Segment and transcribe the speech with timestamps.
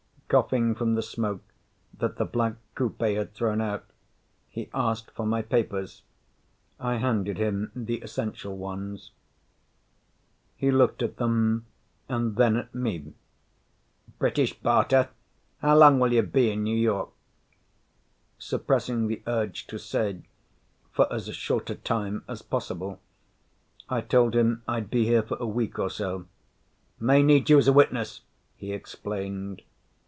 [0.33, 1.43] Coughing from the smoke
[1.97, 3.83] that the black coupe had thrown out,
[4.47, 6.03] he asked for my papers.
[6.79, 9.11] I handed him the essential ones.
[10.55, 11.65] He looked at them
[12.07, 13.11] and then at me.
[14.19, 15.09] "British Barter?
[15.57, 17.09] How long will you be in New York?"
[18.39, 20.21] Suppressing the urge to say,
[20.93, 23.01] "For as short a time as possible,"
[23.89, 26.25] I told him I'd be here for a week or so.
[27.01, 28.21] "May need you as a witness,"
[28.55, 29.63] he explained.